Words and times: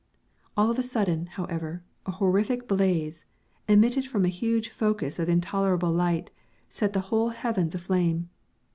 All 0.57 0.71
of 0.71 0.79
a 0.79 0.81
sudden, 0.81 1.27
however, 1.27 1.83
a 2.07 2.11
horrific 2.13 2.67
blaze, 2.67 3.25
emitted 3.67 4.07
from 4.07 4.25
a 4.25 4.29
huge 4.33 4.69
focus 4.69 5.19
of 5.19 5.29
intolerable 5.29 5.91
light, 5.91 6.31
set 6.71 6.93
the 6.93 7.01
whole 7.11 7.29
heavens 7.29 7.75
aflame. 7.75 8.27